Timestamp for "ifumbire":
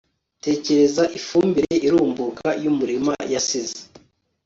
1.19-1.73